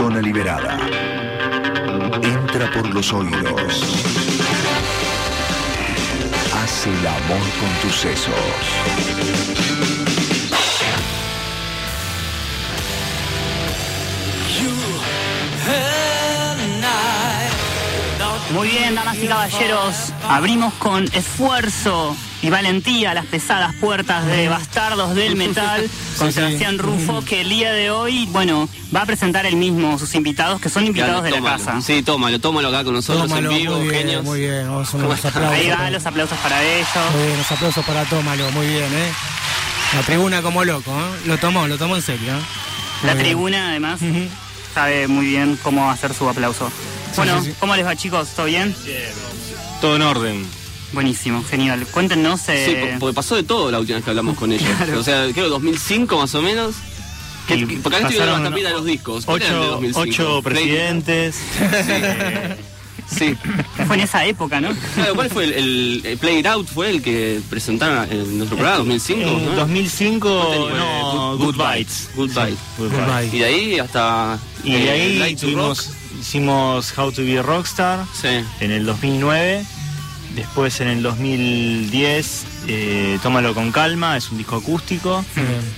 [0.00, 0.78] Zona liberada.
[2.22, 3.98] Entra por los oídos.
[6.54, 8.34] Haz el amor con tus sesos.
[18.52, 19.94] Muy bien, damas y caballeros,
[20.28, 27.22] abrimos con esfuerzo y valentía las pesadas puertas de Bastardos del Metal con Sebastián Rufo,
[27.24, 30.84] que el día de hoy, bueno, va a presentar él mismo sus invitados, que son
[30.84, 31.80] invitados de la casa.
[31.80, 34.24] Sí, tómalo, tómalo acá con nosotros Tómalo, en vivo, muy bien, genios.
[34.24, 35.52] muy bien, vamos a unos ¿Cómo aplausos.
[35.58, 36.88] Ahí va, los aplausos para ellos.
[37.14, 39.12] Muy bien, los aplausos para Tómalo, muy bien, ¿eh?
[39.94, 41.20] La tribuna como loco, ¿eh?
[41.26, 42.40] Lo tomó, lo tomó en serio, ¿eh?
[43.04, 43.26] La Muy bien.
[43.26, 44.00] tribuna, además,
[44.74, 46.70] sabe muy bien cómo hacer su aplauso.
[47.16, 47.56] Bueno, sí, sí.
[47.58, 48.28] ¿cómo les va, chicos?
[48.36, 48.74] ¿Todo bien?
[49.80, 50.46] Todo en orden.
[50.92, 51.86] Buenísimo, genial.
[51.90, 52.40] Cuéntenos.
[52.40, 54.68] Sí, eh, po- porque pasó de todo la última vez que hablamos con ellos.
[54.76, 54.98] Claro.
[55.00, 56.74] O sea, creo 2005 más o menos.
[57.46, 59.24] Que- porque acá estuvieron pasaron la tapita de los discos.
[59.24, 60.00] ¿Cuál eran de Ocho, 2005?
[60.00, 61.36] ocho presidentes.
[63.18, 63.34] Sí.
[63.88, 64.70] Fue en esa época, ¿no?
[64.94, 66.68] Claro, ¿Cuál fue el, el- el Play It Out?
[66.68, 68.78] ¿Fue el que presentaron en nuestro programa?
[68.78, 69.28] 2005.
[69.28, 69.52] En ¿no?
[69.56, 71.36] 2005, ¿Cuál no?
[71.38, 72.10] Good Bites.
[72.14, 72.54] Goodbye.
[72.78, 73.26] Goodbye.
[73.32, 74.38] Y de ahí hasta.
[74.62, 75.96] Y de eh, ahí Light to tuvimos, Rock.
[76.20, 78.28] Hicimos How to be a Rockstar Sí.
[78.60, 79.64] en el 2009.
[80.34, 85.24] Después en el 2010, eh, Tómalo con calma, es un disco acústico.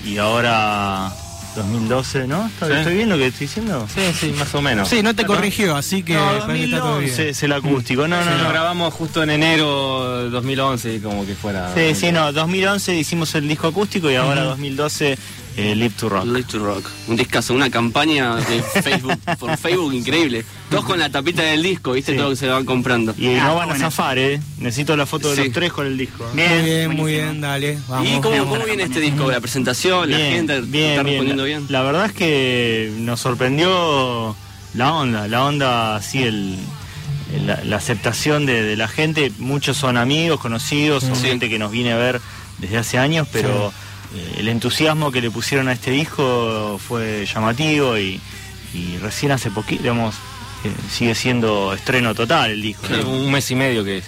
[0.05, 1.11] Y ahora
[1.57, 2.47] 2012, ¿no?
[2.47, 2.73] ¿Está- Sí.
[2.75, 3.87] ¿Estoy bien lo que estoy diciendo?
[3.95, 4.89] Sí, sí, más o menos.
[4.89, 7.11] Sí, no te corrigió, así que No, parece que está todo bien.
[7.11, 8.09] 2011 es el acústico.
[8.09, 8.43] No, no, Sí, no.
[8.45, 11.73] lo grabamos justo en enero de 2011, como que fuera.
[11.75, 12.33] Sí, sí, no.
[12.33, 15.19] 2011 hicimos el disco acústico y ahora 2012
[15.57, 16.25] eh, Live to Rock.
[16.27, 16.89] Live to Rock.
[17.09, 20.45] Un discazo, una campaña de Facebook, por Facebook increíble.
[20.71, 22.13] Todos con la tapita del disco, ¿viste?
[22.13, 22.17] Sí.
[22.19, 23.15] Todo lo que se van comprando.
[23.19, 24.41] Y Ah, no van a zafar, ¿eh?
[24.59, 25.45] Necesito la foto de Sí.
[25.45, 26.25] los tres con el disco.
[26.33, 26.57] Muy bien,
[26.91, 27.05] muy buenísimo.
[27.07, 27.79] bien, dale.
[27.89, 28.09] Vamos.
[28.09, 28.49] ¿Y cómo, vamos.
[28.55, 29.31] cómo viene este disco?
[29.31, 30.11] ¿La presentación?
[30.11, 31.67] ¿La gente está respondiendo bien?
[31.69, 34.35] La verdad es que nos sorprendió
[34.75, 36.57] la onda, la onda así, el,
[37.47, 39.31] la, la aceptación de, de la gente.
[39.39, 41.27] Muchos son amigos, conocidos, Sí.
[41.29, 42.21] gente que nos viene a ver
[42.59, 43.73] desde hace años, pero eh,
[44.37, 48.21] el entusiasmo que le pusieron a este disco fue llamativo y,
[48.75, 50.15] y recién hace poquito, digamos,
[50.91, 52.87] sigue siendo estreno total el disco.
[53.07, 54.03] Un mes y medio que,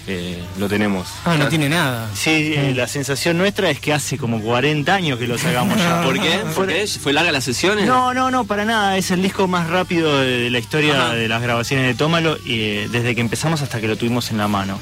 [0.58, 1.08] lo tenemos.
[1.24, 2.08] Ah, no tiene nada.
[2.14, 6.02] Sí, eh, la sensación nuestra es que hace como 40 años que lo sacamos ya.
[6.04, 6.38] ¿Por qué?
[6.54, 6.86] ¿Por qué?
[6.86, 7.86] ¿Fue larga las sesiones?
[7.86, 8.96] No, no, no, para nada.
[8.96, 11.14] Es el disco más rápido de, de la historia Ajá.
[11.14, 14.38] de las grabaciones de Tómalo y eh, desde que empezamos hasta que lo tuvimos en
[14.38, 14.78] la mano.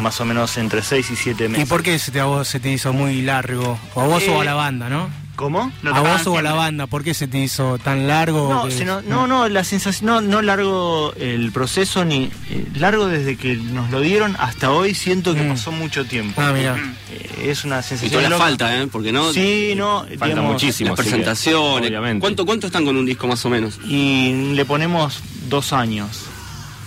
[0.00, 1.68] Más o menos entre 6 y 7 ¿Y meses.
[1.68, 3.78] por qué se te, a vos se te hizo muy largo?
[3.94, 5.08] ¿O a vos o a Eh, la banda, no?
[5.36, 5.70] ¿Cómo?
[5.92, 6.86] ¿A vos o a la banda?
[6.86, 8.52] ¿Por qué se te hizo tan largo?
[8.52, 12.66] No, que- se no, no, no, la sensación, no, no largo el proceso ni eh,
[12.76, 15.48] largo desde que nos lo dieron hasta hoy siento que Mm.
[15.50, 16.40] pasó mucho tiempo.
[16.40, 16.76] Ah, mira.
[17.12, 18.10] Eh, es una Y sensación.
[18.12, 18.44] toda la loca.
[18.44, 18.86] falta, ¿eh?
[18.90, 19.30] Porque no.
[19.32, 20.90] Sí, no, Falta digamos, muchísimo.
[20.90, 21.88] Las que, presentaciones.
[21.90, 22.20] obviamente.
[22.22, 23.78] ¿Cuánto, ¿Cuánto están con un disco más o menos?
[23.86, 25.20] Y le ponemos
[25.50, 26.22] dos años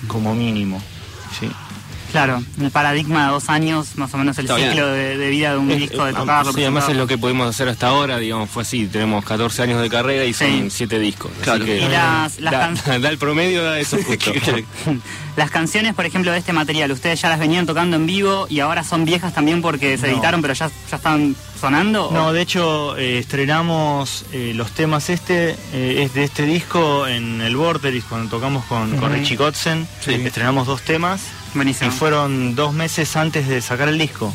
[0.08, 0.81] como mínimo.
[1.40, 1.48] Sí.
[2.12, 5.52] Claro, el paradigma de dos años, más o menos el Está ciclo de, de vida
[5.52, 6.52] de un disco, de eh, tocarlo.
[6.53, 9.81] sí, además es lo que pudimos hacer hasta ahora, digamos, fue así, tenemos 14 años
[9.81, 10.68] de carrera y son Sí.
[10.69, 11.31] 7 discos.
[11.34, 11.66] así Claro.
[11.66, 14.31] que, Y las- las da, can- da el promedio, da eso justo.
[15.38, 18.59] Las canciones, por ejemplo, de este material, ustedes ya las venían tocando en vivo y
[18.59, 20.14] ahora son viejas también porque se No.
[20.14, 22.09] editaron, pero ya, ya están sonando.
[22.12, 27.42] No, de hecho eh, estrenamos eh, los temas este eh, es de este disco en
[27.42, 29.88] el Vortex cuando tocamos con, con Richie Kotzen.
[30.00, 30.14] Sí.
[30.14, 31.22] Estrenamos dos temas
[31.53, 31.92] Buenísimo.
[31.92, 34.34] y fueron dos meses antes de sacar el disco.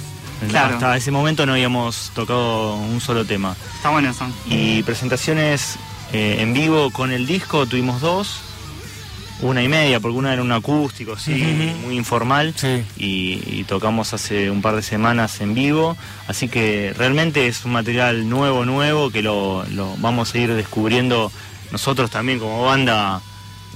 [0.49, 0.75] Claro.
[0.75, 3.57] Hasta ese momento no habíamos tocado un solo tema.
[3.77, 4.27] Está bueno eso.
[4.47, 5.79] Y presentaciones
[6.13, 8.41] en vivo con el disco tuvimos dos,
[9.41, 11.35] una y media, porque una era un acústico, sí,
[11.85, 12.55] muy informal.
[12.57, 12.83] Sí.
[12.97, 15.97] Y, y tocamos hace un par de semanas en vivo,
[16.29, 21.31] así que realmente es un material nuevo, nuevo, que lo, lo vamos a ir descubriendo
[21.73, 23.21] nosotros también como banda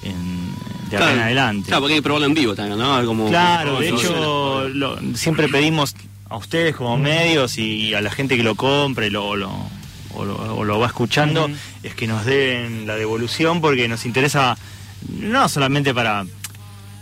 [0.02, 0.49] en-
[0.90, 1.66] de acá en adelante.
[1.69, 3.28] Claro, porque hay que probarlo en vivo también, ¿no?
[3.28, 5.94] Claro, de hecho lo- siempre pedimos
[6.31, 9.66] a ustedes como medios y a la gente que lo compre lo, lo-
[10.14, 11.50] o, lo, o lo va escuchando,
[11.82, 14.56] es que nos den la devolución porque nos interesa
[15.08, 16.24] no solamente para,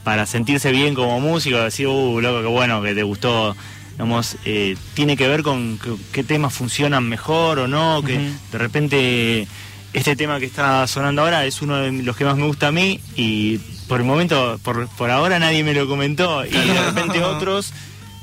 [0.04, 3.56] para sentirse bien como músico, decir, uh, loco, qué bueno que te gustó
[3.96, 5.80] digamos, eh, tiene que ver con
[6.12, 9.48] qué temas funcionan mejor o no, que de repente
[9.94, 12.72] este tema que está sonando ahora es uno de los que más me gusta a
[12.72, 13.56] mí y
[13.88, 17.72] por el momento, por, por ahora nadie me lo comentó y de repente otros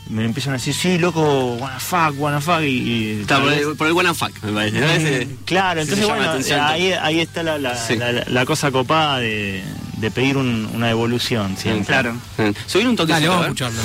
[0.10, 2.66] me empiezan a decir, sí, loco, wanna fuck, wanna fuck y...
[2.66, 4.80] y Está por, el, por el Wanna Fuck, me parece.
[4.80, 4.86] ¿no?
[4.88, 6.60] Ese- Claro, entonces bueno, atención.
[6.60, 7.96] ahí, ahí está la, la- Sí.
[7.96, 9.64] la- la- la cosa copada de,
[9.98, 11.86] de pedir un- una evolución siempre.
[11.86, 12.16] Claro.
[12.38, 12.56] Bien.
[12.68, 13.14] Subir un toque.
[13.14, 13.56] Dale, vamos a ver.
[13.56, 13.82] escucharlo.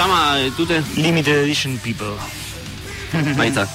[0.00, 0.82] Llama, eh, Tute?
[0.96, 2.06] Limited Edition People.
[3.38, 3.68] Ahí está.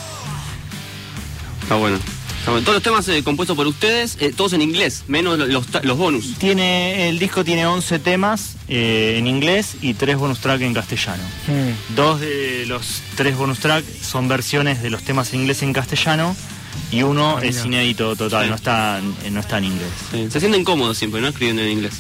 [1.62, 1.98] Está bueno.
[2.40, 2.64] Está bueno.
[2.64, 5.98] Todos los temas eh, compuestos por ustedes, eh, todos en inglés, menos lo- los, los
[5.98, 6.36] bonus.
[6.38, 11.24] Tiene, el disco tiene 11 temas eh, en inglés y 3 bonus track en castellano.
[11.96, 15.74] Dos de los tres bonus track son versiones de los temas en inglés y en
[15.74, 16.36] castellano
[16.92, 18.50] y uno Ah, es inédito total, Sí.
[18.50, 19.90] no está, eh, no está en inglés.
[20.12, 21.28] Sí, Se sienten cómodos siempre, ¿no?
[21.28, 21.94] Escribiendo en inglés.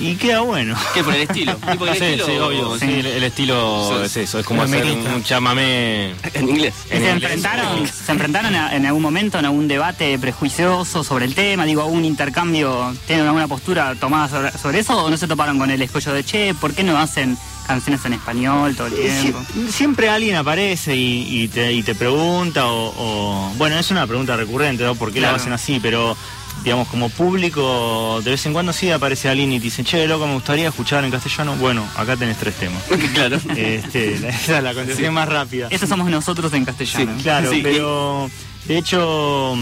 [0.00, 0.76] Y queda bueno.
[0.94, 1.02] ¿Qué?
[1.04, 1.56] Por el estilo.
[1.72, 2.26] ¿Y por el Sí, estilo?
[2.26, 2.78] sí, obvio.
[2.78, 5.14] Sí, el, el estilo es eso, es como hacer amerita.
[5.14, 6.12] un chamamé.
[6.34, 6.74] En inglés.
[6.90, 7.22] ¿Y En ¿Se inglés.
[7.32, 11.64] enfrentaron, ¿Se enfrentaron a- en algún momento en algún debate prejuicioso sobre el tema?
[11.64, 15.70] Digo, algún intercambio, ¿tienen alguna postura tomada sobre, sobre eso o no se toparon con
[15.70, 16.52] el escollo de che?
[16.54, 19.40] ¿Por qué no hacen canciones en español todo el tiempo?
[19.54, 24.06] Sie- siempre alguien aparece y, y te, y te pregunta o, o- bueno es una
[24.06, 24.94] pregunta recurrente ¿no?
[24.94, 25.32] por qué Claro.
[25.34, 26.16] lo hacen así pero
[26.64, 30.26] digamos como público de vez en cuando sí aparece alguien y te dice che loco
[30.26, 32.82] me gustaría escuchar en castellano bueno acá tenés tres temas
[33.14, 33.36] claro.
[33.56, 37.12] este, la- esa es la contestación más rápida Eso somos nosotros en castellano.
[37.22, 38.30] claro Sí, pero
[38.66, 39.56] de hecho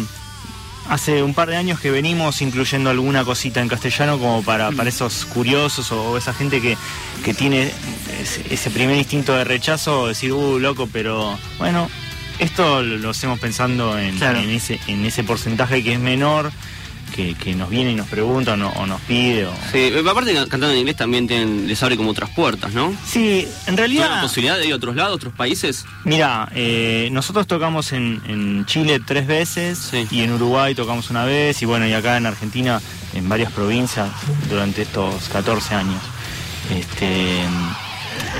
[0.88, 4.88] hace un par de años que venimos incluyendo alguna cosita en castellano como para, para
[4.88, 6.76] esos curiosos o esa gente que,
[7.24, 7.70] que tiene
[8.50, 11.88] ese, primer instinto de rechazo, decir, uh, loco, pero bueno,
[12.38, 14.40] esto lo, lo hacemos pensando en, Claro.
[14.40, 16.52] en ese, en ese porcentaje que es menor,
[17.14, 19.46] que, que nos viene y nos pregunta o, no- o nos pide.
[19.46, 19.52] O...
[19.70, 22.92] Sí, aparte cantando en inglés también tienen- les abre como otras puertas, ¿no?
[23.06, 24.22] Sí, en ¿Tienen la realidad...
[24.22, 25.84] posibilidad de ir a otros lados, otros países?
[26.04, 30.06] Mira, eh, nosotros tocamos en, en Chile tres veces Sí.
[30.10, 32.80] y en Uruguay tocamos una vez y bueno, y acá en Argentina
[33.14, 34.08] en varias provincias
[34.50, 36.02] durante estos 14 años.
[36.76, 37.40] Este,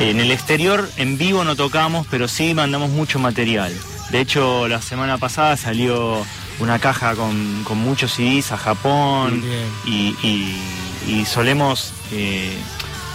[0.01, 3.73] en el exterior en vivo no tocamos, pero sí mandamos mucho material.
[4.11, 6.25] De hecho, la semana pasada salió
[6.61, 9.43] una caja con, con muchos CDs a Japón
[9.85, 10.61] y, y-
[11.07, 12.57] y solemos eh,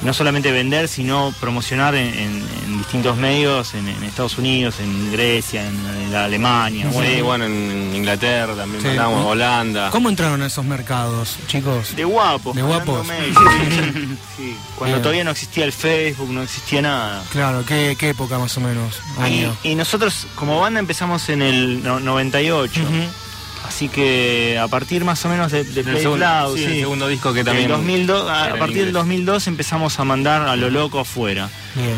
[0.02, 5.12] no solamente vender, sino promocionar en, en- en distintos medios, en, en Estados Unidos, en
[5.12, 6.88] Grecia, en, en la Alemania.
[6.90, 8.88] Sí, bueno, bueno, en Inglaterra también Sí.
[8.90, 9.90] mandamos, Holanda.
[9.90, 11.96] ¿Cómo entraron a esos mercados, chicos?
[11.96, 12.56] de guapos.
[12.56, 13.08] De guapos.
[14.38, 15.02] Sí, Cuando Bien.
[15.02, 17.24] todavía no existía el Facebook, no existía nada.
[17.32, 19.00] Claro, ¿qué, qué época más o menos?
[19.20, 19.54] Año.
[19.64, 22.82] Y, y nosotros como banda empezamos en el no- 98.
[22.82, 22.92] Ujú.
[23.70, 26.72] Así que a partir más o menos de, de Play segundo- Cloud, sí, sí.
[26.72, 28.94] el segundo disco que también 2002, a, partir del inglés.
[28.94, 31.50] 2002 empezamos a mandar a lo loco afuera.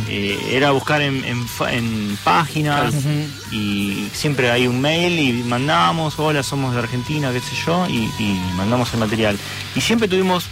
[0.10, 2.94] Eh, era buscar en, en fa- en páginas
[3.52, 8.10] y siempre hay un mail y mandamos, hola, somos de Argentina, qué sé yo, y,
[8.22, 9.38] y mandamos el material.
[9.74, 10.46] Y siempre tuvimos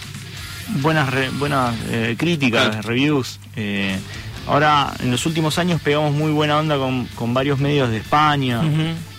[0.81, 3.39] buenas re- buenas eh, críticas, reviews.
[3.57, 3.99] eh,
[4.47, 8.61] ahora, en los últimos años pegamos muy buena onda con, con varios medios de España.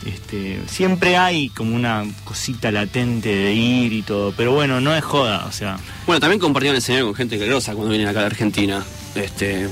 [0.07, 5.05] Este, siempre hay como una cosita latente de ir y todo, pero bueno, no es
[5.05, 8.83] joda, o sea, Bueno, también compartieron escenario con gente grosa cuando vienen acá la Argentina.
[9.15, 9.69] Este,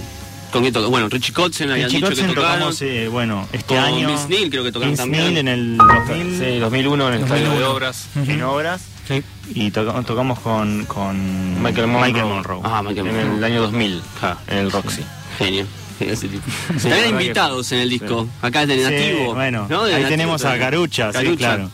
[0.53, 0.89] ¿Con quién tocó?
[0.91, 2.35] Bueno, Richie Kotzen habían en dicho que tocaron.
[2.35, 4.11] tocamos, eh, bueno, este Con año.
[4.29, 5.25] Neil creo que tocaron Vince también.
[5.25, 7.71] Neil en el 2000, Sí, 2001 en el estadio de 2001.
[7.75, 8.07] obras.
[8.27, 9.23] En obras Sí.
[9.55, 12.25] y toca- tocamos con, con Michael Monroe.
[12.25, 12.61] Monroe.
[12.65, 13.37] Ah, Michael En Monroe.
[13.39, 14.37] el año 2000, Ja.
[14.49, 15.03] en el Roxy.
[15.39, 15.67] Genio
[16.01, 16.45] ese tipo.
[16.69, 18.29] También hay que- invitados en el disco.
[18.43, 19.35] Acá es de Nativo.
[19.35, 19.85] bueno, ¿no?
[19.85, 20.65] De ahí Nativo tenemos a también.
[20.71, 21.37] Carucha, sí, Carucha.
[21.37, 21.71] claro.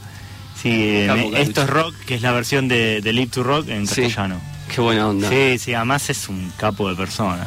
[0.62, 1.38] Sí, Capo, Carucha.
[1.40, 4.40] esto es rock, que es la versión de, de Live to Rock en castellano.
[4.75, 5.28] Qué buena onda.
[5.28, 7.44] Sí, sí, además es un capo de persona.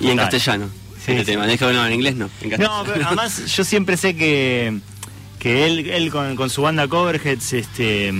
[0.00, 0.68] Y en castellano.
[1.04, 1.30] Sí, este sí.
[1.32, 1.46] tema.
[1.46, 2.28] Deja no, en inglés no.
[2.42, 4.78] En No, pero además yo siempre sé que,
[5.38, 8.12] que él, él con, con su banda Coverheads este,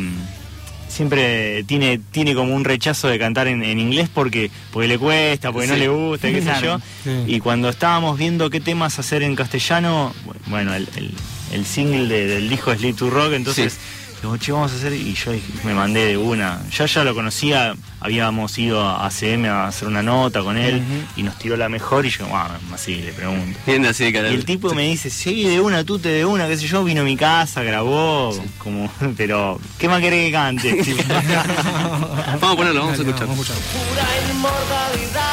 [0.88, 5.52] siempre tiene, tiene como un rechazo de cantar en, en inglés porque, porque le cuesta,
[5.52, 6.80] porque no le gusta, qué sé yo.
[7.04, 7.10] Sí.
[7.26, 10.12] Y cuando estábamos viendo qué temas hacer en castellano,
[10.46, 11.12] bueno, el, el-
[11.52, 13.78] el single de- del disco es Sleep to Rock, entonces
[14.22, 14.92] Digo, che, vamos a hacer.
[14.94, 16.60] Y yo dije- me mandé de una.
[16.76, 20.82] Ya ya lo conocía, habíamos ido a ACM a hacer una nota con él
[21.16, 22.04] y nos tiró la mejor.
[22.04, 23.58] Y yo, bueno, así le pregunto.
[23.66, 26.48] Bien así de Y el tipo me dice, sí, de una, tú te de una,
[26.48, 30.72] qué sé yo, vino a mi casa, grabó, como, pero, ¿qué más querés que cante?
[32.40, 33.26] Vamos a ponerlo, vamos a escuchar.
[33.28, 33.72] vamos a escuchar.
[33.88, 35.27] Pura inmortalidad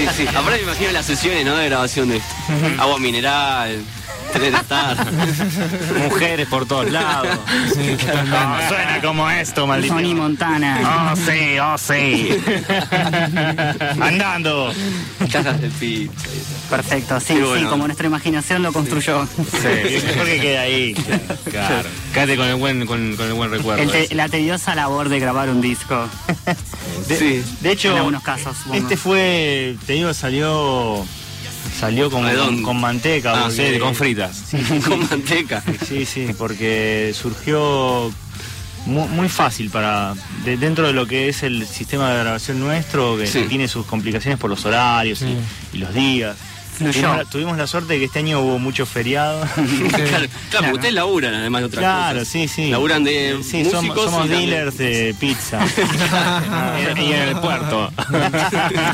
[0.00, 0.26] Sí, sí.
[0.28, 1.56] Aparte me imagino las sesiones, ¿no?
[1.56, 2.22] De grabación de
[2.78, 3.84] agua mineral,
[4.38, 4.52] de.
[6.04, 7.28] Mujeres por todos lados.
[7.74, 7.96] Sí,
[8.68, 9.94] suena como esto, maldito.
[9.94, 11.12] Tony Montana.
[11.12, 12.36] Oh, sí, oh, sí.
[14.00, 14.72] Andando.
[15.32, 16.12] Cajas de pizza.
[16.68, 17.56] Perfecto, sí, bueno.
[17.56, 19.26] sí, como nuestra imaginación lo construyó.
[19.26, 20.94] Sí, mejor que quede ahí.
[21.50, 21.88] Claro.
[22.14, 23.82] Quédate con el buen, con, con el buen recuerdo.
[23.82, 24.14] El te- ese.
[24.14, 26.08] la tediosa labor de grabar un disco.
[27.08, 27.44] De, Sí.
[27.60, 28.76] de hecho, En algunos casos, supongo.
[28.76, 31.04] este fue, te digo, salió
[31.78, 33.32] salió con, con, con manteca.
[33.34, 34.44] Ah, porque- Sí, con fritas.
[34.86, 35.62] Con manteca.
[35.86, 38.12] Sí, sí, porque surgió
[38.86, 40.14] mu- muy, fácil para
[40.44, 43.44] de- dentro de lo que es el sistema de grabación nuestro, que Sí.
[43.48, 45.36] tiene sus complicaciones por los horarios y-
[45.76, 46.36] y, los días.
[46.84, 46.92] Fluyó.
[47.00, 49.40] Tuvimos la, tuvimos la suerte de que este año hubo mucho feriado.
[49.90, 52.28] Claro, claro, porque ustedes laburan además de otras Claro, cosas.
[52.32, 52.70] sí, sí.
[52.70, 55.58] Laburan de Sí, somos, músicos somos y también- dealers de pizza.
[56.96, 57.92] y en el puerto.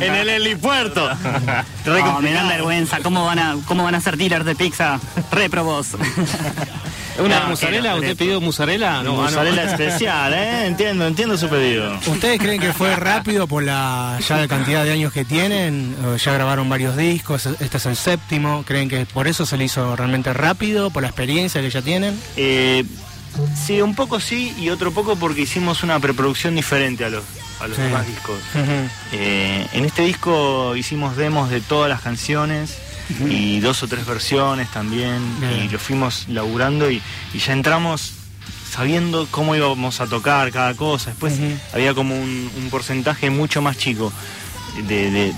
[0.00, 1.08] en el helipuerto.
[2.22, 2.98] Me dan vergüenza.
[3.02, 4.98] ¿Cómo van a, cómo van a ser dealers de pizza?
[5.30, 5.88] Reprobos.
[7.18, 7.92] ¿Una No, musarela?
[7.94, 9.02] que- ¿Usted pidió musarela?
[9.02, 9.22] No, ah, no.
[9.22, 10.66] Mozzarella especial, ¿eh?
[10.66, 11.98] Entiendo, entiendo su pedido.
[12.06, 15.96] ¿Ustedes creen que fue rápido por la ya la cantidad de años que tienen?
[16.06, 18.64] ¿O Ya grabaron varios discos, este es el séptimo.
[18.66, 22.18] ¿Creen que por eso se le hizo realmente rápido, por la experiencia que ya tienen?
[22.36, 22.84] Eh,
[23.66, 27.24] sí, un poco sí y otro poco porque hicimos una preproducción diferente a los,
[27.60, 27.82] a los Sí.
[27.82, 28.38] demás discos.
[29.12, 32.76] Eh, en este disco hicimos demos de todas las canciones
[33.28, 35.64] y dos o tres versiones también Bien.
[35.64, 37.00] y lo fuimos laburando y,
[37.32, 38.12] y ya entramos
[38.70, 41.10] sabiendo cómo íbamos a tocar cada cosa.
[41.10, 41.34] Después
[41.72, 44.12] había como un, un porcentaje mucho más chico
[44.88, 45.32] de, de-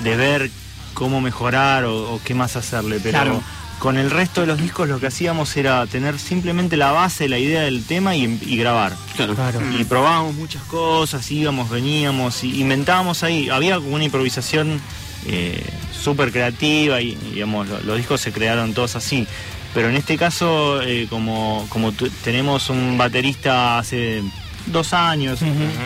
[0.00, 0.50] de ver
[0.94, 3.42] cómo mejorar o, o qué más hacerle, pero Claro.
[3.78, 7.38] con el resto de los discos lo que hacíamos era tener simplemente la base, la
[7.38, 8.96] idea del tema y, y grabar.
[9.16, 9.34] Claro.
[9.36, 9.60] Claro.
[9.78, 13.48] Y probábamos muchas cosas, íbamos, veníamos, y inventábamos ahí.
[13.48, 14.80] Había como una improvisación
[15.26, 15.62] eh,
[15.92, 19.26] súper creativa y, digamos, lo- los discos se crearon todos así.
[19.74, 21.92] Pero en este caso, eh, como, como
[22.24, 24.22] tenemos un baterista hace
[24.66, 25.40] dos años,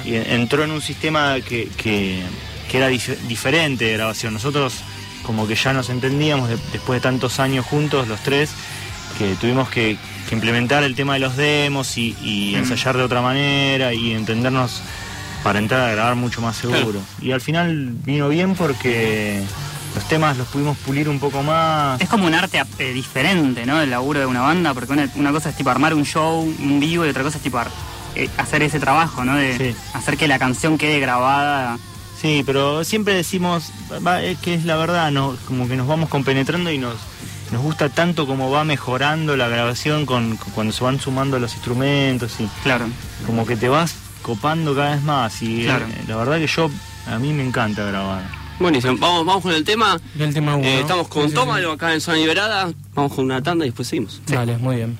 [0.05, 2.23] y entró en un sistema que, que-
[2.71, 4.35] que era dif- diferente de grabación.
[4.35, 4.75] Nosotros
[5.23, 8.50] como que ya nos entendíamos de- después de tantos años juntos, los tres,
[9.19, 9.97] que tuvimos que,
[10.28, 14.83] que implementar el tema de los demos y, y ensayar de otra manera y entendernos
[15.47, 17.00] para entrar a grabar mucho más seguro.
[17.23, 19.43] Y al final vino bien porque
[19.95, 22.00] los temas los pudimos pulir un poco más.
[22.00, 23.81] Es como un arte eh, diferente, ¿no?
[23.81, 26.81] El laburo de una banda, porque una, una cosa es tipo armar un show, un
[26.81, 27.71] vivo, y otra cosa es tipo ar-
[28.17, 29.37] eh, hacer ese trabajo, ¿no?
[29.37, 29.76] De Sí.
[29.95, 31.79] hacer que la canción quede grabada.
[32.21, 33.71] Sí, pero siempre decimos
[34.05, 36.95] va, es que es la verdad, no, como que nos vamos compenetrando y nos,
[37.53, 41.53] nos gusta tanto como va mejorando la grabación con, con- cuando se van sumando los
[41.55, 42.87] instrumentos y Claro.
[43.26, 43.95] como que te vas
[44.26, 45.87] copando cada vez más y Claro.
[45.87, 46.68] eh, la verdad que yo
[47.06, 48.25] a mí me encanta grabar.
[48.59, 48.97] Buenísimo.
[48.99, 50.00] Vamos, vamos con el tema.
[50.14, 50.66] Del tema uno.
[50.66, 51.40] Eh, estamos con Sí, sí, sí.
[51.40, 52.73] Tómalo acá en Zona Liberada.
[52.95, 54.21] Vamos con una tanda y después seguimos.
[54.26, 54.99] Dale, muy bien.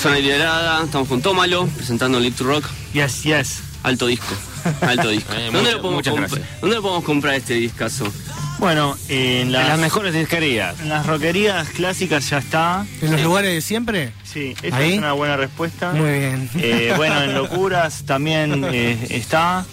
[0.00, 2.64] Zona Liberada, estamos con Tómalo, presentando Live to Rock.
[2.94, 3.60] Yes, yes.
[3.82, 4.34] Alto disco.
[4.80, 5.32] Alto disco.
[5.34, 6.60] Eh, ¿Dónde, muchas- lo podemos muchas comp- gracias.
[6.60, 8.12] ¿Dónde lo podemos comprar este discazo?
[8.58, 10.78] Bueno, en las, En las mejores disquerías.
[10.80, 12.86] en las roquerías clásicas ya está.
[13.02, 14.12] ¿En los lugares de siempre?
[14.24, 14.92] Sí, esa ¿Ahí?
[14.92, 15.92] es una buena respuesta.
[15.92, 16.50] Muy bien.
[16.56, 19.64] Eh, bueno, en Locuras también eh, está.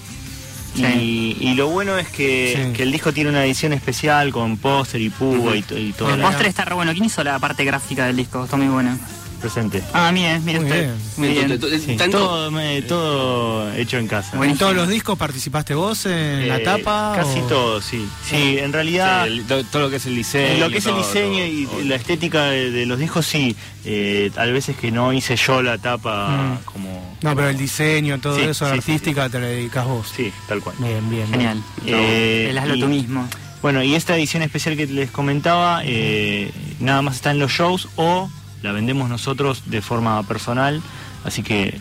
[0.75, 2.73] Y, y lo bueno es que, Sí.
[2.77, 6.13] que el disco tiene una edición especial con póster y púa y, to- y todo.
[6.13, 6.91] El postre está re bueno.
[6.91, 8.43] ¿Quién hizo la parte gráfica del disco?
[8.43, 8.97] Está muy buena.
[9.37, 9.83] Presente.
[9.93, 10.81] Ah, mire, mire Muy usted.
[10.85, 10.95] bien.
[11.17, 11.51] Muy bien.
[11.51, 14.43] Entonces, Sí, tanto- todo, me- todo hecho en casa.
[14.43, 17.13] ¿En todos los discos participaste vos en la Eh, tapa?
[17.15, 18.07] Casi o- todo, sí.
[18.27, 19.25] Sí, en realidad...
[19.25, 20.59] Sí, el- to- todo lo que es el diseño.
[20.65, 21.81] Lo que es el todo, diseño todo, y todo.
[21.83, 23.55] la estética de, de los discos, sí.
[23.85, 26.57] Eh, tal veces que no hice yo la tapa Mm.
[26.65, 27.17] como...
[27.21, 30.11] No, pero el diseño, todo Sí, eso, sí, sí, artística, te lo dedicas vos.
[30.15, 30.75] Sí, tal cual.
[30.79, 31.27] Bien, bien.
[31.29, 31.63] Genial.
[31.85, 33.27] Eh, El hazlo y- tú mismo.
[33.61, 37.87] Bueno, y esta edición especial que les comentaba, eh, nada más está en los shows
[37.95, 38.29] o
[38.63, 40.81] la vendemos nosotros de forma personal,
[41.25, 41.79] así que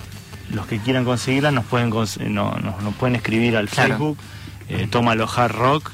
[0.51, 3.89] los que quieran conseguirla nos pueden cons- no, nos, nos pueden escribir al Claro.
[3.91, 4.19] Facebook,
[4.69, 5.91] eh, Tómalo Hard Rock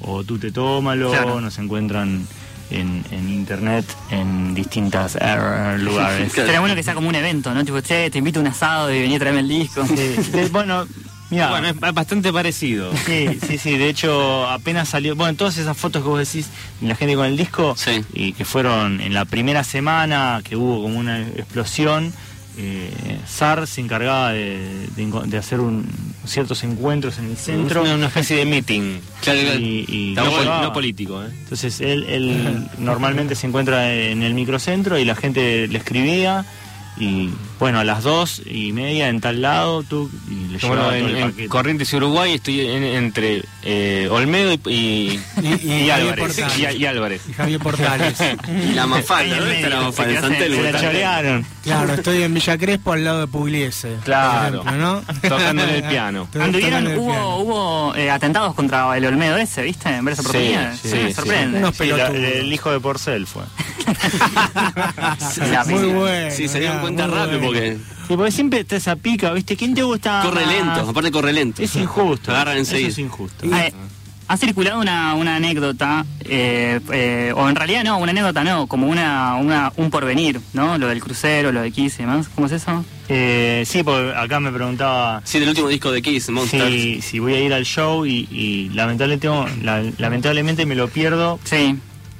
[0.00, 1.40] o Tú te tómalo, Claro.
[1.40, 2.26] nos encuentran
[2.70, 6.32] en, en internet en distintas eh, lugares.
[6.34, 7.64] Sería bueno que sea como un evento, ¿no?
[7.64, 9.82] Tipo, che, te invito a un asado y vení a traerme el disco.
[9.84, 10.84] De- bueno,
[11.30, 12.92] Bueno, es bastante parecido.
[13.04, 16.48] Sí, sí, sí, de hecho apenas salió, bueno, todas esas fotos que vos decís,
[16.80, 18.02] de la gente con el disco, Sí.
[18.14, 22.12] y que fueron en la primera semana, que hubo como una explosión,
[22.58, 25.86] eh, SAR se encargaba de, de enco- de hacer un-
[26.26, 27.82] ciertos encuentros en el centro.
[27.82, 28.98] Una, una especie de meeting.
[29.22, 30.62] Claro, y, y No, lo pol- llevaba.
[30.62, 31.28] no político, ¿eh?
[31.42, 36.46] Entonces él, él normalmente se encuentra en el microcentro y la gente le escribía
[36.98, 40.96] y bueno, a las dos y media en tal lado tú y le Bueno, llevaba
[40.98, 41.48] en, todo el en paquete.
[41.48, 46.38] Corrientes y Uruguay estoy en- entre eh, Olmedo y, y, Y- y y Javier Álvarez.
[46.58, 47.22] Y, y Álvarez.
[47.28, 48.18] Y Javier Portales.
[48.68, 50.14] Y la mafalda, ¿dónde está la mafalda?
[50.14, 50.62] En San se Telmo.
[50.62, 51.46] la chorearon.
[51.64, 53.96] Claro, estoy en Villa Crespo al lado de Pugliese.
[54.04, 54.60] Claro.
[54.62, 55.02] ejemplo, ¿no?
[55.28, 56.28] Tocándole el piano.
[56.40, 57.36] Anduvieron, tocando hubo, piano.
[57.38, 59.88] hubo eh, atentados contra el Olmedo ese, ¿viste?
[59.88, 60.78] En varias oportunidades.
[60.80, 61.14] sí, Sí, me sí.
[61.14, 61.58] sorprende.
[61.58, 62.32] Unos Sí, la- pelotudos.
[62.36, 63.42] el hijo de Porcel fue.
[65.68, 66.30] Muy bueno.
[66.34, 67.40] Sí, se dieron cuenta rápido.
[67.46, 69.56] Porque siempre está esa pica, ¿viste?
[69.56, 70.20] ¿Quién te gusta?
[70.24, 70.54] corre más?
[70.54, 71.62] lento, aparte corre lento.
[71.62, 72.30] Es injusto.
[72.30, 72.88] Agarran Eso enseguida.
[72.88, 73.46] es injusto.
[73.52, 73.72] Ah, eh,
[74.28, 78.88] ha circulado una, una anécdota, eh, eh, o en realidad no, una anécdota no, como
[78.88, 80.78] una, una un porvenir, ¿no?
[80.78, 82.28] Lo del crucero, lo de Kiss y demás.
[82.34, 82.84] ¿Cómo es eso?
[83.08, 86.68] Eh, sí, porque acá me preguntaba Sí, del último disco de Kiss, Monsters.
[86.72, 90.88] si, si voy a ir al show y, y lamentablemente, tengo- la- lamentablemente me lo
[90.88, 91.38] pierdo.
[91.44, 91.76] Sí.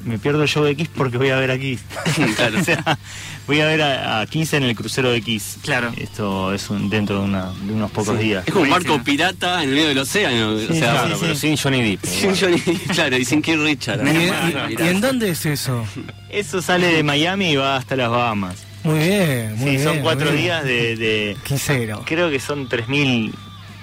[0.06, 1.80] Me pierdo el show de Kiss porque voy a ver a Kiss.
[2.36, 2.58] Claro.
[2.60, 2.98] o sea,
[3.46, 5.58] voy a ver a, a Kiss en el crucero de Kiss.
[5.62, 5.92] Claro.
[5.96, 8.44] Esto es un- dentro de, una- de unos pocos días.
[8.46, 10.54] Es como un barco pirata en el medio del océano.
[10.54, 11.20] o sea, Claro, sí.
[11.22, 12.06] pero sin Johnny Depp.
[12.06, 12.60] sin Johnny,
[12.94, 14.06] claro, y sin Keith Richard.
[14.06, 14.68] ¿Y, y- Mirá.
[14.70, 15.84] y en dónde es eso?
[16.30, 18.64] Eso sale de Miami y va hasta las Bahamas.
[18.84, 19.82] Muy bien, muy Sí, bien.
[19.82, 22.02] son cuatro días de, de- Quisero.
[22.06, 23.32] Creo que son 3.000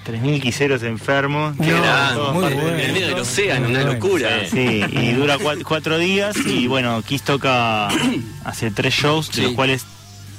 [0.04, 1.56] 3.000 quiseros enfermos.
[1.58, 1.72] No, Qué.
[1.72, 2.78] Todas muy del el bueno.
[2.78, 3.94] medio del océano, una bueno.
[3.94, 4.30] locura.
[4.50, 7.88] Sí, y dura cua- cuatro días y bueno, Kiss toca
[8.44, 9.42] hace tres shows, de Sí.
[9.44, 9.86] los cuales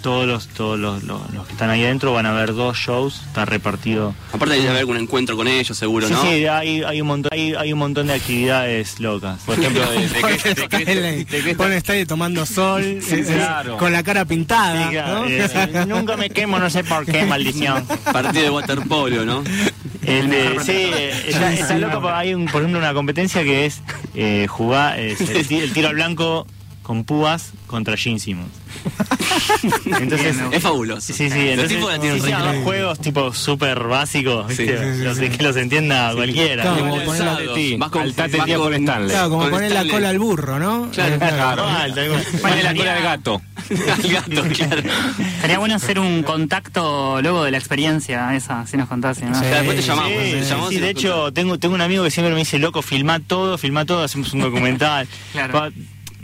[0.05, 3.23] todos los todos los, los- los que están ahí adentro van a ver dos shows,
[3.27, 4.15] está repartido.
[4.35, 6.23] Aparte debe haber algún encuentro con ellos, seguro, Sí, ¿no?
[6.23, 9.41] sí, hay, hay un montón hay, hay un montón de actividades locas.
[9.47, 13.79] Por ejemplo, de, de Pone estadio tomando sol, claro.
[13.79, 14.85] con la cara pintada.
[14.85, 15.27] Sí, claro, ¿no?
[15.27, 17.87] eh, eh, nunca me quemo, no sé por qué, maldición.
[18.13, 19.43] Partido de waterpolo, ¿no?
[20.03, 23.81] El de, sí, eh, está, está loco hay un, por ejemplo una competencia que es
[24.15, 26.47] eh, jugar es el, ti- el tiro al blanco
[26.85, 28.53] con púas contra Gene Simmons.
[30.01, 31.01] Entonces, Es fabuloso.
[31.01, 32.31] sí, sí, Los entonces tipos la tienen sí,
[32.63, 34.67] juegos tipo súper básicos, ¿viste?
[34.79, 36.63] Sí, sí, sí, Los- que los entienda cualquiera.
[36.63, 39.09] Claro, como poner la- alzados, Sí, vas con- al tate vas tía con- por Stanley.
[39.11, 39.93] Claro, como Con poner la Stanley.
[39.95, 40.91] cola al burro, ¿no?
[40.93, 41.65] Claro, Claro.
[42.43, 43.43] Ponle la cola de gato.
[43.57, 44.83] Al gato, claro.
[45.41, 49.41] Sería bueno hacer un contacto luego de la experiencia esa, si nos contase, ¿no?
[49.41, 50.11] Después te llamamos.
[50.11, 52.41] Sí, te sí, llamamos sí, y de hecho, tengo, tengo un amigo que siempre me
[52.41, 55.09] dice, loco, filma todo, filma todo, hacemos un documental.
[55.33, 55.71] Claro.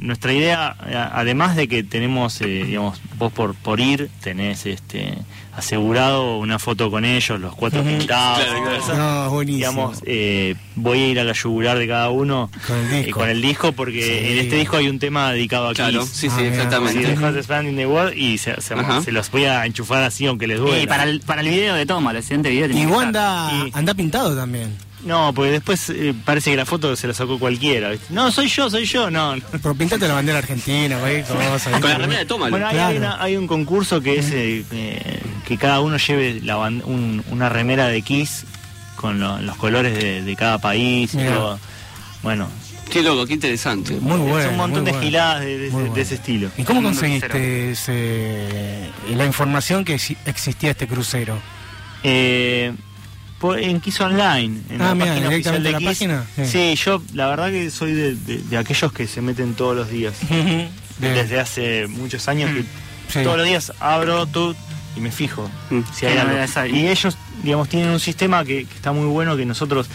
[0.00, 5.14] Nuestra idea, a- además de que tenemos, eh, digamos, vos por, por ir, tenés este
[5.54, 8.42] asegurado una foto con ellos, los cuatro pintados.
[8.86, 8.96] Claro.
[9.26, 9.58] No, buenísimo.
[9.58, 13.20] Digamos, eh, voy a ir a la yugular de cada uno Con el eh, disco.
[13.20, 14.32] con el disco, porque Sí.
[14.32, 16.10] en este disco hay un tema dedicado a Claro, Kiss.
[16.10, 16.40] sí, Ah, sí.
[16.40, 17.74] Sí, exactamente.
[17.76, 19.02] The World y se, se- Ajá.
[19.02, 20.82] se los voy a enchufar así aunque les duele.
[20.82, 23.70] Y para el, para el video de toma, el siguiente video Y vos anda, Y-
[23.74, 24.74] anda pintado también.
[25.04, 27.90] No, porque después eh, parece que la foto se la sacó cualquiera.
[27.90, 28.06] ¿viste?
[28.10, 29.34] No, soy yo, soy yo, no.
[29.36, 29.42] no.
[29.50, 31.70] Pero pintate la bandera argentina, cosa.
[31.80, 32.50] Con la remera de Tómalo.
[32.50, 32.88] Bueno, hay, Claro.
[32.90, 36.82] hay una- hay un concurso que es eh, eh, que cada uno lleve la ban-
[36.84, 38.44] un- una remera de Kiss
[38.96, 41.58] con lo- los colores de, de cada país y todo.
[42.22, 42.48] Bueno,
[42.90, 43.94] Qué loco, qué interesante.
[44.00, 44.40] Muy bueno.
[44.40, 45.06] es un montón de bueno.
[45.06, 46.50] giladas de, de- ese estilo.
[46.58, 51.38] ¿Y cómo conseguiste ese- la información que exi- existía este crucero?
[52.02, 52.72] Eh,
[53.40, 55.88] por- en Kiss Online, en Ah, la mira, página oficial de la Kiss.
[55.88, 56.44] página, sí.
[56.46, 59.90] Sí, yo la verdad que soy de, de- de aquellos que se meten todos los
[59.90, 60.14] días.
[60.98, 62.62] Desde hace muchos años que
[63.12, 63.24] Sí.
[63.24, 64.54] todos los días abro tú
[64.96, 65.80] y me fijo Mm.
[65.92, 66.76] si hay novedades hay.
[66.76, 69.88] Y ellos, digamos, tienen un sistema que, que está muy bueno que nosotros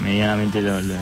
[0.00, 0.94] mm, medianamente lo, lo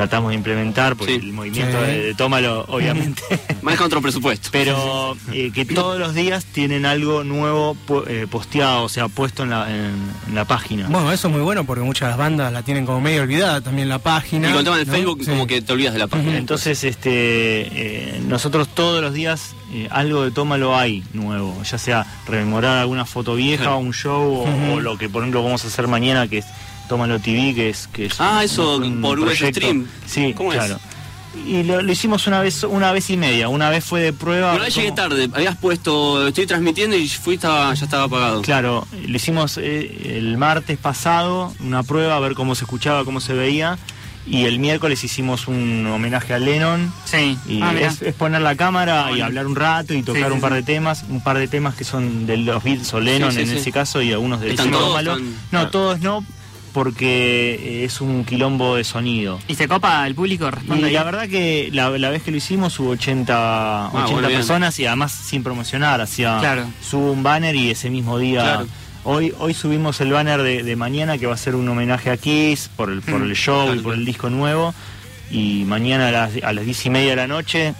[0.00, 1.26] tratamos de implementar, porque Sí.
[1.26, 1.86] el movimiento Sí.
[1.90, 3.22] de, de Tómalo, obviamente.
[3.62, 4.48] Maneja otro presupuesto.
[4.50, 9.50] Pero eh, que todos los días tienen algo nuevo eh, posteado, o sea, puesto en
[9.50, 9.92] la, en,
[10.28, 10.86] en la página.
[10.88, 13.98] Bueno, eso es muy bueno porque muchas bandas la tienen como medio olvidada también la
[13.98, 14.48] página.
[14.48, 14.92] Y con el tema del ¿no?
[14.94, 15.28] Facebook, Sí.
[15.30, 16.38] como que te olvidas de la página.
[16.38, 22.06] Entonces, este, eh, nosotros todos los días eh, algo de Tómalo hay nuevo, ya sea
[22.26, 26.26] rememorar alguna foto vieja, un show, o lo que por ejemplo vamos a hacer mañana,
[26.26, 26.46] que es
[26.90, 29.60] Tómalo TV, que es que es Ah, eso por proyecto.
[29.60, 29.86] Stream.
[30.06, 30.58] Sí, ¿Cómo es?
[30.58, 30.80] claro.
[31.46, 33.48] Y lo, lo hicimos una vez, una vez y media.
[33.48, 34.50] Una vez fue de prueba.
[34.54, 38.42] Pero ahí llegué tarde, habías puesto, estoy transmitiendo y fui, estaba, ya estaba apagado.
[38.42, 43.20] Claro, lo hicimos eh, el martes pasado, una prueba, a ver cómo se escuchaba, cómo
[43.20, 43.78] se veía.
[44.26, 46.92] Y el miércoles hicimos un homenaje a Lennon.
[47.04, 47.38] Sí.
[47.48, 50.34] Y Ah, es, es poner la cámara y hablar un rato y tocar Sí, sí,
[50.34, 50.56] un par sí.
[50.56, 53.70] de temas, un par de temas que son de los Beatles o Lennon en ese
[53.70, 54.98] caso y algunos de ¿Están todos?
[54.98, 56.24] Están- No, todos no,
[56.72, 59.38] porque eh, es un quilombo de sonido.
[59.48, 60.50] ¿Y se copa el público?
[60.50, 60.92] Responde Y ahí.
[60.94, 64.86] la verdad que la, la vez que lo hicimos hubo 80, 80 Ah, personas y
[64.86, 66.66] además sin promocionar, hacía Claro.
[66.82, 68.66] subo un banner y ese mismo día Claro.
[69.04, 72.16] hoy hoy subimos el banner de, de mañana que va a ser un homenaje a
[72.16, 74.74] Kiss por el por el show Claro, y por el disco nuevo
[75.30, 77.74] y mañana a las, a las 10 y media de la noche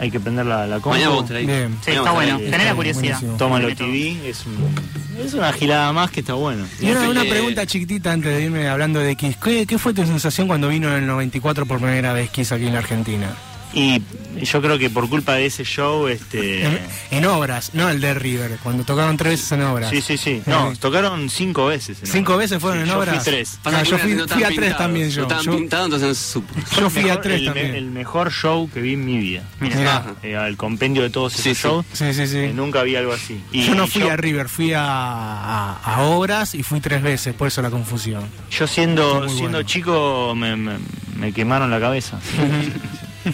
[0.00, 0.98] hay que prender la, la compu.
[0.98, 1.22] Mañana.
[1.40, 1.76] Bien.
[1.84, 2.38] Sí, Mañana está bueno.
[2.38, 3.02] Tenés la curiosidad.
[3.20, 3.36] buenísimo.
[3.36, 3.74] Tómalo.
[3.76, 6.64] TV, es, un- es una gilada más que está bueno.
[6.80, 9.36] Y una, una pregunta chiquitita antes de irme hablando de Kiss.
[9.36, 12.66] ¿Qué, qué fue tu sensación cuando vino en el 94 por primera vez Kiss aquí
[12.66, 13.28] en la Argentina?
[13.72, 14.02] Y
[14.42, 16.64] yo creo que por culpa de ese show, este...
[16.66, 16.78] En,
[17.12, 19.90] en obras, no el de River, cuando tocaron tres veces en obras.
[19.90, 20.42] Sí, sí, sí.
[20.46, 21.98] No, Eh, tocaron cinco veces.
[22.00, 22.50] en ¿Cinco obras.
[22.50, 23.14] veces fueron Sí, en yo obras?
[23.16, 23.58] fui tres.
[23.88, 25.22] Yo fui- no fui a tres también no yo.
[25.22, 26.54] estaban Yo- pintados, entonces no se supo.
[26.80, 27.74] Yo El fui a mejor- tres el, me- también.
[27.76, 29.44] el mejor show que vi en mi vida.
[29.60, 30.14] Mirá.
[30.24, 31.86] Eh, compendio de todos esos Sí, shows.
[31.92, 32.38] Sí, sí, sí.
[32.38, 33.40] eh, nunca vi algo así.
[33.52, 37.02] Y yo no fui yo, a River, fui a, a, a obras y fui tres
[37.02, 38.24] veces, por eso la confusión.
[38.50, 39.62] Yo siendo, siendo bueno.
[39.62, 40.78] chico me, me-
[41.16, 42.18] me quemaron la cabeza.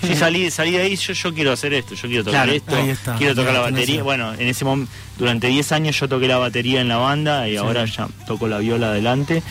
[0.03, 2.77] Sí, salí, salí de ahí, yo, yo quiero hacer esto, yo quiero tocar Claro, esto,
[2.77, 4.03] está, quiero tocar la la batería.
[4.03, 7.57] Bueno, en ese momento, durante 10 años yo toqué la batería en la banda y
[7.57, 9.43] ahora ya toco la viola adelante,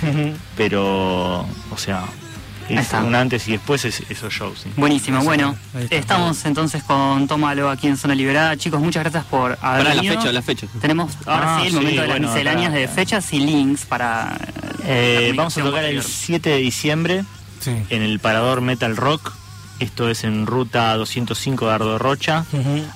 [0.57, 2.03] pero, o sea,
[2.69, 3.03] está.
[3.03, 4.59] un antes y después es, esos shows.
[4.63, 4.69] sí.
[4.75, 5.55] Buenísimo, bueno,
[5.89, 8.57] estamos entonces con Tómalo aquí en Zona Liberada.
[8.57, 10.15] Chicos, muchas gracias por haber Pará, la venido.
[10.19, 10.67] fecha, la fecha.
[10.81, 13.85] Tenemos ahora Ah, sí el sí, momento de las bueno, misceláneas de fechas y links
[13.85, 14.37] para...
[14.83, 16.03] Eh, la vamos a tocar el posterior.
[16.25, 17.23] 7 de diciembre
[17.61, 17.71] Sí.
[17.89, 19.33] en el Parador Metal Rock.
[19.79, 22.45] Esto es en ruta 205 de Ardo Rocha,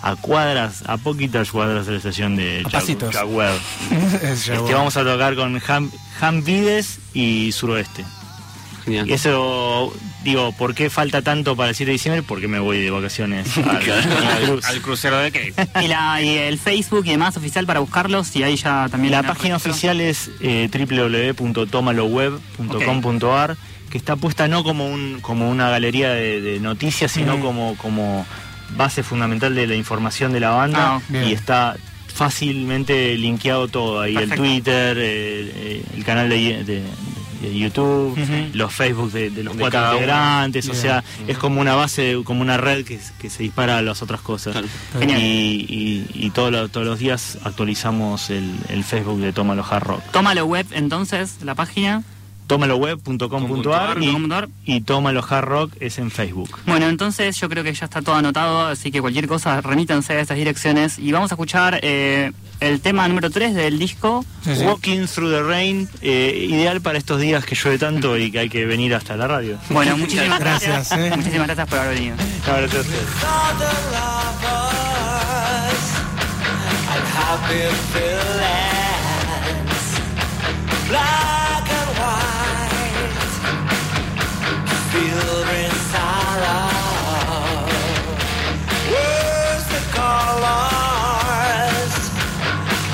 [0.02, 3.13] a cuadras, a poquitas cuadras de la estación de A Chag- pasitos.
[3.13, 3.50] Chagüed.
[4.24, 8.06] Es ya Este, vamos a tocar con Ham, Ham Vides y Suroeste.
[8.86, 9.10] Genial.
[9.10, 12.24] Y eso, digo, ¿por qué falta tanto para el 7 de diciembre?
[12.24, 14.63] Porque me voy de vacaciones al, al cruz.
[14.65, 15.54] Al crucero de Cape.
[15.84, 19.12] Y, la, y el Facebook y demás oficial para buscarlos y ahí ya también...
[19.12, 19.72] La página registro.
[19.74, 23.58] oficial es eh, www.tomaloweb.com.ar
[23.89, 27.41] que está puesta no como un como una galería de, de noticias, sino Mm.
[27.41, 28.25] como, como
[28.78, 31.75] base fundamental de la información de la banda Ah, y está
[32.13, 34.43] fácilmente linkeado todo ahí Perfecto.
[34.43, 36.84] el Twitter, el, canal de, de-
[37.41, 38.19] de YouTube,
[38.54, 39.93] los Facebook de, de los De cuatro uno.
[39.93, 43.82] integrantes, o sea, es como una base, como una red que, que se dispara a
[43.82, 44.52] las otras cosas.
[44.52, 44.67] Claro.
[44.99, 45.21] Genial.
[45.21, 45.65] Y,
[46.13, 50.04] y- y todos los- todos los días actualizamos el, el Facebook de Tómalo Hard Rock.
[50.12, 52.04] Tómalo web entonces, la página.
[52.49, 54.17] Tómaloweb.com.ar y,
[54.65, 56.57] y Tómalo Hard Rock es en Facebook.
[56.65, 60.19] Bueno, entonces yo creo que ya está todo anotado, así que cualquier cosa remítanse a
[60.19, 64.25] estas direcciones y vamos a escuchar eh, el tema número 3 del disco.
[64.43, 64.63] Sí, sí.
[64.63, 68.49] Walking Through the Rain, eh, ideal para estos días que llueve tanto y que hay
[68.49, 69.59] que venir hasta la radio.
[69.69, 70.89] Bueno, muchísimas gracias.
[70.89, 71.15] Gracias, eh.
[71.15, 72.15] Muchísimas gracias por haber venido.
[72.47, 73.05] Gracias a ustedes.
[88.89, 90.49] Where's the colors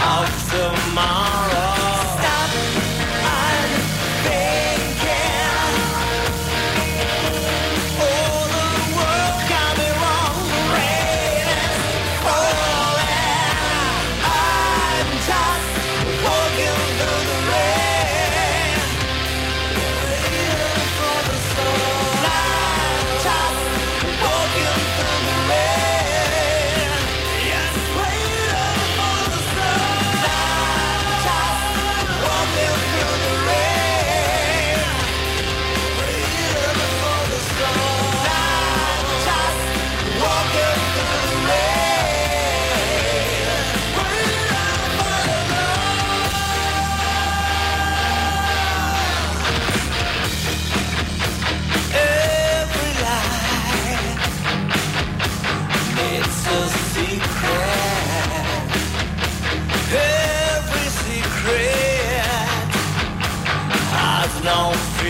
[0.03, 1.05] of tomorrow?
[1.15, 1.44] Stop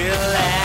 [0.04, 0.65] no